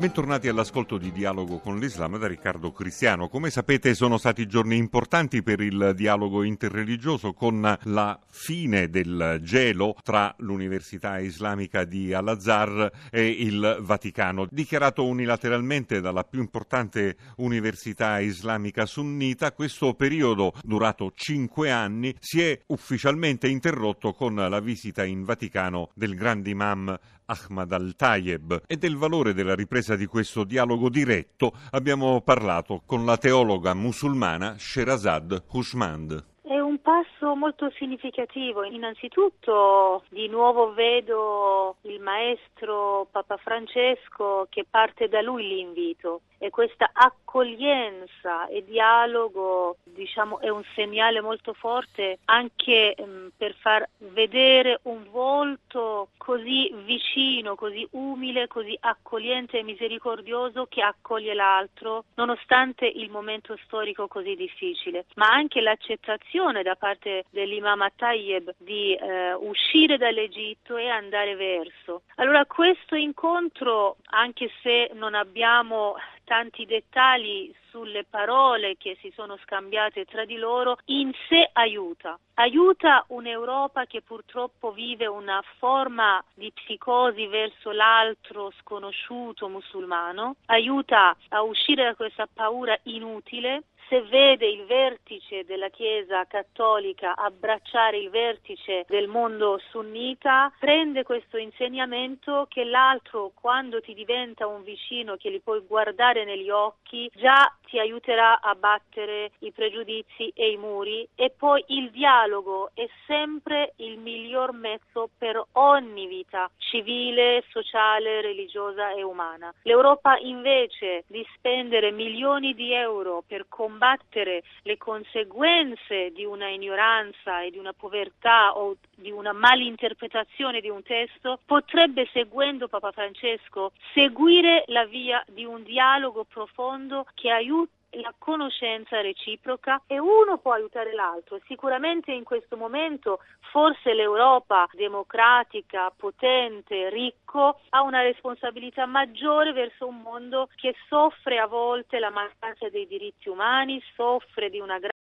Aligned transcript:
Bentornati 0.00 0.48
all'ascolto 0.48 0.96
di 0.96 1.12
Dialogo 1.12 1.58
con 1.58 1.78
l'Islam 1.78 2.16
da 2.16 2.26
Riccardo 2.26 2.72
Cristiano. 2.72 3.28
Come 3.28 3.50
sapete 3.50 3.92
sono 3.92 4.16
stati 4.16 4.46
giorni 4.46 4.78
importanti 4.78 5.42
per 5.42 5.60
il 5.60 5.92
dialogo 5.94 6.42
interreligioso 6.42 7.34
con 7.34 7.76
la 7.82 8.18
fine 8.30 8.88
del 8.88 9.40
gelo 9.42 9.94
tra 10.02 10.34
l'Università 10.38 11.18
Islamica 11.18 11.84
di 11.84 12.14
Al-Azhar 12.14 12.90
e 13.10 13.28
il 13.28 13.76
Vaticano. 13.82 14.46
Dichiarato 14.50 15.04
unilateralmente 15.04 16.00
dalla 16.00 16.24
più 16.24 16.40
importante 16.40 17.16
università 17.36 18.20
islamica 18.20 18.86
sunnita, 18.86 19.52
questo 19.52 19.92
periodo, 19.92 20.54
durato 20.62 21.12
cinque 21.14 21.70
anni, 21.70 22.16
si 22.20 22.40
è 22.40 22.58
ufficialmente 22.68 23.48
interrotto 23.48 24.14
con 24.14 24.34
la 24.34 24.60
visita 24.60 25.04
in 25.04 25.24
Vaticano 25.24 25.90
del 25.92 26.14
grande 26.14 26.48
imam 26.48 26.98
Ahmad 27.30 27.72
al-Tayeb 27.72 28.62
e 28.66 28.76
del 28.76 28.96
valore 28.96 29.32
della 29.32 29.54
ripresa 29.54 29.89
di 29.96 30.06
questo 30.06 30.44
dialogo 30.44 30.88
diretto 30.88 31.52
abbiamo 31.70 32.20
parlato 32.20 32.82
con 32.86 33.04
la 33.04 33.16
teologa 33.16 33.74
musulmana 33.74 34.56
Sherazad 34.58 35.44
Hushmand. 35.50 36.24
È 36.42 36.58
un 36.58 36.80
passo 36.80 37.09
molto 37.34 37.70
significativo. 37.76 38.64
Innanzitutto 38.64 40.04
di 40.08 40.28
nuovo 40.28 40.72
vedo 40.72 41.76
il 41.82 42.00
maestro 42.00 43.06
Papa 43.10 43.36
Francesco 43.36 44.46
che 44.48 44.64
parte 44.68 45.08
da 45.08 45.20
lui 45.20 45.46
l'invito 45.46 46.22
e 46.42 46.48
questa 46.48 46.90
accoglienza 46.92 48.46
e 48.48 48.64
dialogo 48.64 49.76
diciamo, 49.84 50.40
è 50.40 50.48
un 50.48 50.64
segnale 50.74 51.20
molto 51.20 51.52
forte 51.52 52.18
anche 52.24 52.94
um, 52.96 53.30
per 53.36 53.54
far 53.60 53.86
vedere 53.98 54.80
un 54.84 55.04
volto 55.10 56.08
così 56.16 56.72
vicino, 56.84 57.56
così 57.56 57.86
umile, 57.90 58.46
così 58.46 58.74
accogliente 58.80 59.58
e 59.58 59.62
misericordioso 59.62 60.64
che 60.66 60.80
accoglie 60.80 61.34
l'altro 61.34 62.04
nonostante 62.14 62.86
il 62.86 63.10
momento 63.10 63.58
storico 63.64 64.08
così 64.08 64.34
difficile, 64.34 65.04
ma 65.16 65.28
anche 65.28 65.60
l'accettazione 65.60 66.62
da 66.62 66.74
parte 66.74 67.09
dell'imam 67.30 67.86
Tayyib 67.96 68.54
di 68.58 68.94
eh, 68.94 69.34
uscire 69.34 69.96
dall'Egitto 69.96 70.76
e 70.76 70.88
andare 70.88 71.34
verso. 71.36 72.02
Allora 72.16 72.44
questo 72.46 72.94
incontro, 72.94 73.96
anche 74.10 74.50
se 74.62 74.90
non 74.94 75.14
abbiamo 75.14 75.96
tanti 76.30 76.64
dettagli 76.64 77.52
sulle 77.70 78.04
parole 78.08 78.76
che 78.76 78.96
si 79.00 79.12
sono 79.16 79.36
scambiate 79.38 80.04
tra 80.04 80.24
di 80.24 80.36
loro, 80.36 80.78
in 80.86 81.10
sé 81.28 81.48
aiuta. 81.52 82.16
Aiuta 82.34 83.04
un'Europa 83.08 83.86
che 83.86 84.00
purtroppo 84.00 84.70
vive 84.70 85.06
una 85.06 85.42
forma 85.58 86.22
di 86.34 86.52
psicosi 86.52 87.26
verso 87.26 87.72
l'altro 87.72 88.52
sconosciuto 88.60 89.48
musulmano, 89.48 90.36
aiuta 90.46 91.16
a 91.30 91.42
uscire 91.42 91.82
da 91.82 91.94
questa 91.96 92.28
paura 92.32 92.78
inutile 92.84 93.64
se 93.90 94.02
vede 94.02 94.46
il 94.46 94.64
vertice 94.66 95.44
della 95.44 95.68
Chiesa 95.68 96.24
cattolica 96.26 97.16
abbracciare 97.16 97.98
il 97.98 98.08
vertice 98.08 98.84
del 98.86 99.08
mondo 99.08 99.60
sunnita, 99.70 100.52
prende 100.60 101.02
questo 101.02 101.36
insegnamento 101.36 102.46
che 102.48 102.62
l'altro, 102.62 103.32
quando 103.34 103.80
ti 103.80 103.92
diventa 103.92 104.46
un 104.46 104.62
vicino 104.62 105.16
che 105.16 105.28
li 105.28 105.40
puoi 105.40 105.60
guardare 105.66 106.24
negli 106.24 106.50
occhi, 106.50 107.10
già 107.16 107.52
ti 107.66 107.80
aiuterà 107.80 108.40
a 108.40 108.54
battere 108.54 109.32
i 109.40 109.50
pregiudizi 109.50 110.30
e 110.34 110.52
i 110.52 110.56
muri 110.56 111.06
e 111.16 111.30
poi 111.36 111.62
il 111.68 111.90
dialogo 111.90 112.70
è 112.74 112.88
sempre 113.06 113.72
il 113.76 113.98
miglior 113.98 114.52
mezzo 114.52 115.10
per 115.18 115.42
ogni 115.52 116.06
vita 116.06 116.48
civile, 116.58 117.42
sociale, 117.48 118.20
religiosa 118.20 118.92
e 118.92 119.02
umana. 119.02 119.52
L'Europa 119.62 120.16
invece 120.18 121.04
di 121.08 121.26
spendere 121.34 121.90
milioni 121.90 122.54
di 122.54 122.72
euro 122.72 123.24
per 123.26 123.46
combattere 123.48 123.78
combattere 123.80 124.42
le 124.64 124.76
conseguenze 124.76 126.10
di 126.12 126.26
una 126.26 126.48
ignoranza 126.48 127.40
e 127.40 127.50
di 127.50 127.56
una 127.56 127.72
povertà 127.72 128.54
o 128.54 128.76
di 128.94 129.10
una 129.10 129.32
malinterpretazione 129.32 130.60
di 130.60 130.68
un 130.68 130.82
testo, 130.82 131.40
potrebbe, 131.46 132.06
seguendo 132.12 132.68
Papa 132.68 132.92
Francesco, 132.92 133.72
seguire 133.94 134.64
la 134.66 134.84
via 134.84 135.24
di 135.26 135.46
un 135.46 135.62
dialogo 135.62 136.24
profondo 136.24 137.06
che 137.14 137.30
aiuti 137.30 137.78
la 137.92 138.14
conoscenza 138.18 139.00
reciproca 139.00 139.82
e 139.86 139.98
uno 139.98 140.38
può 140.38 140.52
aiutare 140.52 140.92
l'altro. 140.92 141.40
Sicuramente 141.46 142.12
in 142.12 142.24
questo 142.24 142.56
momento 142.56 143.20
forse 143.50 143.94
l'Europa 143.94 144.68
democratica, 144.72 145.92
potente, 145.96 146.88
ricco 146.90 147.60
ha 147.70 147.82
una 147.82 148.02
responsabilità 148.02 148.86
maggiore 148.86 149.52
verso 149.52 149.86
un 149.86 150.00
mondo 150.02 150.48
che 150.54 150.74
soffre 150.88 151.38
a 151.38 151.46
volte 151.46 151.98
la 151.98 152.10
mancanza 152.10 152.68
dei 152.68 152.86
diritti 152.86 153.28
umani, 153.28 153.82
soffre 153.94 154.50
di 154.50 154.60
una 154.60 154.78
grande 154.78 154.98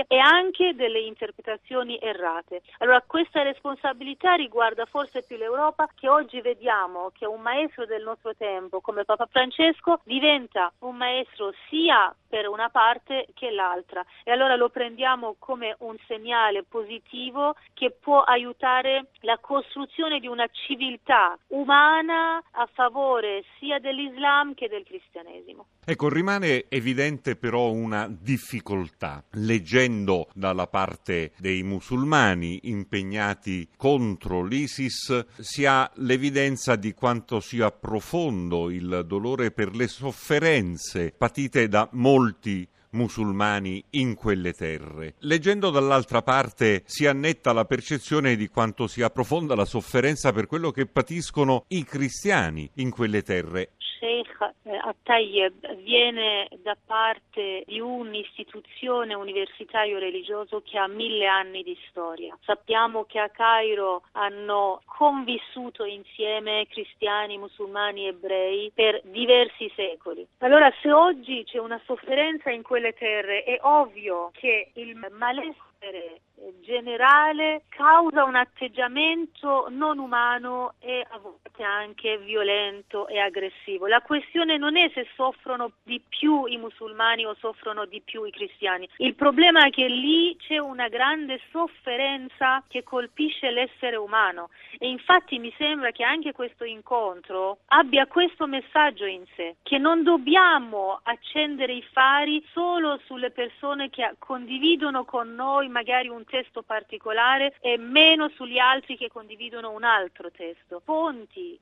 e 0.00 0.18
anche 0.18 0.74
delle 0.74 1.00
interpretazioni 1.00 1.98
errate. 2.00 2.62
Allora 2.78 3.02
questa 3.06 3.42
responsabilità 3.42 4.34
riguarda 4.34 4.86
forse 4.86 5.22
più 5.22 5.36
l'Europa 5.36 5.88
che 5.94 6.08
oggi 6.08 6.40
vediamo 6.40 7.10
che 7.12 7.26
un 7.26 7.40
maestro 7.40 7.84
del 7.84 8.02
nostro 8.02 8.34
tempo 8.34 8.80
come 8.80 9.04
Papa 9.04 9.26
Francesco 9.30 10.00
diventa 10.04 10.72
un 10.80 10.96
maestro 10.96 11.52
sia 11.68 12.14
per 12.32 12.48
una 12.48 12.70
parte 12.70 13.26
che 13.34 13.50
l'altra 13.50 14.02
e 14.24 14.32
allora 14.32 14.56
lo 14.56 14.70
prendiamo 14.70 15.36
come 15.38 15.76
un 15.80 15.96
segnale 16.06 16.64
positivo 16.66 17.54
che 17.74 17.90
può 17.90 18.22
aiutare 18.22 19.08
la 19.20 19.36
costruzione 19.38 20.18
di 20.18 20.28
una 20.28 20.48
civiltà 20.50 21.36
umana 21.48 22.42
a 22.52 22.66
favore 22.72 23.44
sia 23.58 23.78
dell'Islam 23.78 24.54
che 24.54 24.68
del 24.68 24.82
cristianesimo. 24.82 25.66
Ecco, 25.84 26.08
rimane 26.08 26.70
evidente 26.70 27.36
però 27.36 27.70
una 27.70 28.08
difficoltà. 28.08 29.22
Leggendo 29.32 30.28
dalla 30.32 30.68
parte 30.68 31.32
dei 31.36 31.62
musulmani 31.62 32.60
impegnati 32.62 33.68
contro 33.76 34.42
l'ISIS 34.42 35.26
si 35.38 35.66
ha 35.66 35.90
l'evidenza 35.96 36.76
di 36.76 36.94
quanto 36.94 37.40
sia 37.40 37.70
profondo 37.70 38.70
il 38.70 39.02
dolore 39.04 39.50
per 39.50 39.74
le 39.74 39.86
sofferenze 39.86 41.12
patite 41.14 41.68
da 41.68 41.86
molti 41.92 42.20
molti 42.22 42.68
musulmani 42.90 43.82
in 43.90 44.14
quelle 44.14 44.52
terre. 44.52 45.14
Leggendo 45.20 45.70
dall'altra 45.70 46.22
parte 46.22 46.82
si 46.86 47.06
annetta 47.06 47.52
la 47.52 47.64
percezione 47.64 48.36
di 48.36 48.48
quanto 48.48 48.86
sia 48.86 49.10
profonda 49.10 49.54
la 49.54 49.64
sofferenza 49.64 50.32
per 50.32 50.46
quello 50.46 50.70
che 50.70 50.86
patiscono 50.86 51.64
i 51.68 51.84
cristiani 51.84 52.70
in 52.74 52.90
quelle 52.90 53.22
terre 53.22 53.70
Sheikh 54.02 54.36
eh, 54.64 54.76
Attayeb 54.76 55.76
viene 55.76 56.48
da 56.64 56.76
parte 56.84 57.62
di 57.64 57.78
un'istituzione 57.78 59.14
universitario 59.14 60.00
religioso 60.00 60.60
che 60.64 60.76
ha 60.76 60.88
mille 60.88 61.26
anni 61.26 61.62
di 61.62 61.78
storia. 61.88 62.36
Sappiamo 62.42 63.04
che 63.04 63.20
a 63.20 63.28
Cairo 63.28 64.02
hanno 64.12 64.82
convissuto 64.86 65.84
insieme 65.84 66.66
cristiani, 66.68 67.38
musulmani, 67.38 68.08
ebrei 68.08 68.72
per 68.74 69.00
diversi 69.04 69.70
secoli. 69.76 70.26
Allora 70.38 70.72
se 70.82 70.90
oggi 70.90 71.44
c'è 71.44 71.58
una 71.58 71.80
sofferenza 71.84 72.50
in 72.50 72.62
quelle 72.62 72.94
terre 72.94 73.44
è 73.44 73.56
ovvio 73.62 74.30
che 74.32 74.72
il 74.74 74.96
malessere 75.12 76.22
generale 76.60 77.62
causa 77.68 78.24
un 78.24 78.34
atteggiamento 78.34 79.66
non 79.70 79.98
umano 79.98 80.74
e 80.80 81.06
a 81.08 81.18
volte 81.62 81.64
anche 81.64 82.18
violento 82.18 83.06
e 83.06 83.18
aggressivo. 83.18 83.86
La 83.86 84.00
questione 84.00 84.56
non 84.58 84.76
è 84.76 84.90
se 84.92 85.06
soffrono 85.14 85.72
di 85.84 86.00
più 86.06 86.44
i 86.46 86.56
musulmani 86.56 87.24
o 87.24 87.34
soffrono 87.38 87.86
di 87.86 88.00
più 88.04 88.24
i 88.24 88.30
cristiani. 88.30 88.88
Il 88.96 89.14
problema 89.14 89.66
è 89.66 89.70
che 89.70 89.86
lì 89.88 90.36
c'è 90.36 90.58
una 90.58 90.88
grande 90.88 91.40
sofferenza 91.50 92.62
che 92.68 92.82
colpisce 92.82 93.50
l'essere 93.50 93.96
umano 93.96 94.50
e 94.78 94.88
infatti 94.88 95.38
mi 95.38 95.52
sembra 95.56 95.90
che 95.92 96.04
anche 96.04 96.32
questo 96.32 96.64
incontro 96.64 97.58
abbia 97.68 98.06
questo 98.06 98.46
messaggio 98.46 99.04
in 99.04 99.24
sé, 99.36 99.56
che 99.62 99.78
non 99.78 100.02
dobbiamo 100.02 101.00
accendere 101.02 101.72
i 101.72 101.84
fari 101.92 102.44
solo 102.52 102.98
sulle 103.04 103.30
persone 103.30 103.90
che 103.90 104.14
condividono 104.18 105.04
con 105.04 105.34
noi 105.34 105.68
magari 105.68 106.08
un 106.08 106.24
testo 106.24 106.62
particolare 106.62 107.54
e 107.60 107.76
meno 107.78 108.28
sugli 108.34 108.58
altri 108.58 108.96
che 108.96 109.08
condividono 109.08 109.70
un 109.70 109.84
altro 109.84 110.30
testo. 110.30 110.80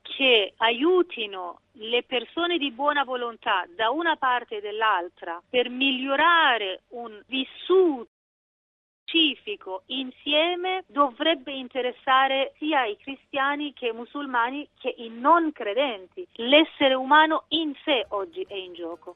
Che 0.01 0.53
aiutino 0.57 1.61
le 1.73 2.03
persone 2.03 2.57
di 2.57 2.71
buona 2.71 3.03
volontà 3.03 3.65
da 3.75 3.89
una 3.89 4.15
parte 4.15 4.57
e 4.57 4.61
dall'altra 4.61 5.41
per 5.49 5.69
migliorare 5.69 6.83
un 6.89 7.21
vissuto 7.27 8.09
pacifico 9.11 9.83
insieme 9.87 10.83
dovrebbe 10.87 11.51
interessare 11.51 12.53
sia 12.57 12.85
i 12.85 12.95
cristiani 12.97 13.73
che 13.73 13.87
i 13.87 13.91
musulmani 13.91 14.67
che 14.79 14.93
i 14.97 15.09
non 15.09 15.51
credenti. 15.51 16.25
L'essere 16.35 16.93
umano 16.93 17.43
in 17.49 17.73
sé 17.83 18.05
oggi 18.09 18.45
è 18.47 18.55
in 18.55 18.73
gioco. 18.73 19.15